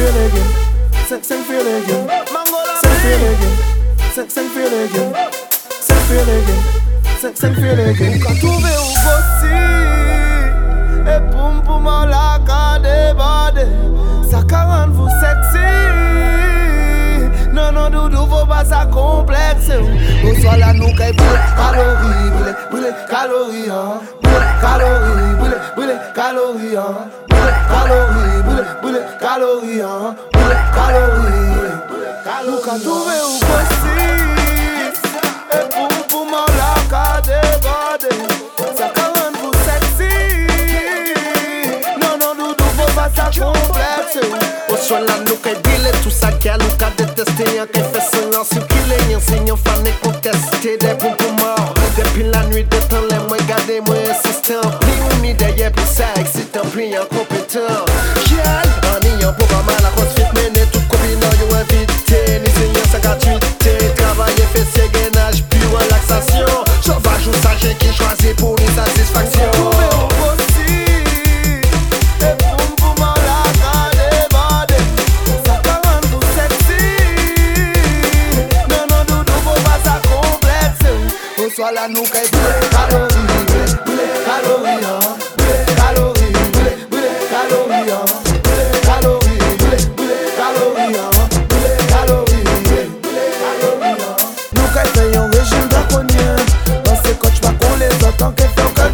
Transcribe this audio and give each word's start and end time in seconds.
feel 0.00 0.16
again. 0.26 0.50
Sex 1.08 1.30
and 1.30 1.44
feel 1.44 1.60
again. 1.60 2.08
Sex 2.80 2.94
feel 3.02 3.24
again. 3.30 3.56
Sex 4.14 4.36
and 4.38 4.50
feel 4.50 4.74
again. 4.84 5.10
Sex 5.86 6.00
feel 6.08 6.30
again. 6.36 6.62
Sex 7.20 7.44
and 7.44 7.56
feel 7.56 7.80
again. 7.80 8.12
Nunca 8.12 8.32
tuve 8.40 8.70
un 8.80 8.88
gossi. 9.04 9.58
Et 11.12 11.20
pum 11.30 11.56
pum 11.66 11.86
à 11.86 12.06
la 12.06 12.38
cade 12.48 13.16
bade. 13.16 13.68
Ça 14.30 14.40
carane 14.48 14.92
vous 14.92 15.10
sexy. 15.20 15.70
Non, 17.52 17.72
non, 17.72 17.90
doudou, 17.90 18.26
faut 18.26 18.46
pas 18.46 18.64
ça 18.64 18.86
complexe. 18.90 19.70
Au 20.24 20.34
soir 20.40 20.56
là, 20.56 20.72
nous, 20.72 20.94
qu'elle 20.94 21.14
brûle 21.14 21.40
calories. 21.56 22.30
Brûle, 22.30 22.56
brûle 22.70 22.94
calories, 23.10 23.70
hein. 23.70 24.00
Brûle 24.22 24.48
calories. 24.62 25.19
Calories 26.20 26.76
hein. 26.76 27.08
Brûle 27.28 27.54
calories 27.70 28.42
Brûle 28.44 28.66
brûle 28.82 29.02
calories 29.20 29.80
hein. 29.80 30.14
Brûle 30.32 30.56
calories 30.74 31.70
Nous 32.46 32.58
ka 32.58 32.72
trouver 32.78 33.20
où 33.26 33.38
bosser 33.48 34.10
Et 35.52 35.64
poum 35.72 35.94
poum 36.08 36.34
en 36.34 36.46
la 36.58 37.20
déborde 37.22 38.08
Ça 38.76 38.86
rend 38.96 39.32
vous 39.40 39.54
sexy. 39.66 40.14
Non 42.00 42.14
non 42.20 42.32
doudou 42.34 42.64
faut 42.76 42.92
pas 42.94 43.10
ça 43.16 43.30
complexe 43.40 44.18
soir 44.82 45.00
là 45.00 45.14
nous 45.26 45.36
kay 45.36 45.56
dile 45.64 45.90
tout 46.02 46.10
ça 46.10 46.30
qu'elle 46.32 46.62
ou 46.62 46.76
ka 46.78 46.90
détester 46.96 47.56
Y'en 47.56 47.66
kay 47.66 47.82
Y'en 49.10 49.20
c'est 49.20 49.46
y'en 49.46 49.56
fan 49.56 49.86
et 49.86 49.92
contester 50.02 50.76
Des 50.76 50.94
poum 50.94 51.14
poum 51.16 51.36
mort 51.38 51.79
Depuis 52.00 52.24
la 52.32 52.42
nuit 52.44 52.64
de 52.64 52.76
temps 52.88 53.04
les 53.10 53.18
moins 53.28 53.44
gardés 53.46 53.82
moins 53.86 54.00
insistants. 54.08 54.70
Pli 54.80 54.92
ou 55.04 55.22
ni 55.22 55.34
derrière 55.34 55.70
puis 55.70 55.84
ça 55.84 56.04
excitant 56.16 56.62
Puis 56.72 56.96
incompétent 56.96 57.84
Y'all 58.30 58.70
en 58.88 59.04
ayant 59.04 59.32
pour 59.34 59.46
pas 59.48 59.62
mal 59.66 59.76
à 59.84 59.90
crossfit 59.90 60.24
Mener 60.34 60.64
tout 60.72 60.80
copine 60.88 61.20
y'ont 61.20 61.54
invité 61.54 62.40
Ni 62.40 62.50
c'est 62.56 62.68
y'en 62.68 62.90
sa 62.90 62.98
gratuité. 63.00 63.76
Travail 63.96 64.32
et 64.38 64.48
fait 64.56 64.66
ses 64.72 64.88
gainages 64.88 65.44
puis 65.50 65.60
relaxation. 65.66 66.48
Sauvage 66.80 67.26
ou 67.28 67.32
sage 67.42 67.76
qui 67.78 67.92
choisit 67.92 68.34
pour 68.36 68.56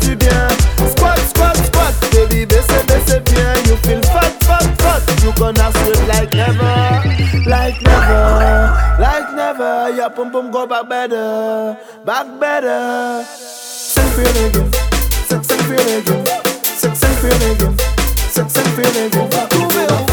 Du 0.00 0.14
bien. 0.14 0.48
Squat 0.90 1.18
squat 1.30 1.56
squat 1.56 1.94
Baby 2.12 2.44
baissez 2.44 2.82
baissez 2.86 3.20
bien. 3.20 3.54
You 3.66 3.76
feel 3.76 4.02
fat 4.02 4.32
fat 4.44 4.66
fat 4.78 5.02
You 5.24 5.32
gonna 5.32 5.72
sweat 5.72 6.06
like 6.06 6.34
never 6.34 7.02
Like 7.48 7.80
never 7.80 8.76
Like 9.00 9.32
never. 9.34 9.96
Your 9.96 10.10
pum 10.10 10.30
pum 10.30 10.50
go 10.50 10.66
back 10.66 10.88
better 10.88 11.35
back 12.04 12.40
better. 12.40 13.24
Send 13.24 14.12
feeling 14.14 14.50
again, 14.50 14.72
send 15.26 15.46
feeling 15.46 16.00
again, 16.00 16.26
send 16.62 16.96
feeling 16.96 17.56
again, 17.56 17.78
send 18.30 18.50
feeling 18.50 19.06
again. 19.06 20.05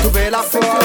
Trouver 0.00 0.30
la 0.30 0.42
force 0.42 0.84